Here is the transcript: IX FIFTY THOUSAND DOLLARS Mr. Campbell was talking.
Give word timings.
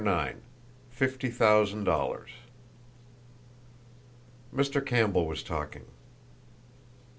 IX 0.07 0.39
FIFTY 0.89 1.29
THOUSAND 1.29 1.83
DOLLARS 1.85 2.31
Mr. 4.51 4.83
Campbell 4.83 5.27
was 5.27 5.43
talking. 5.43 5.85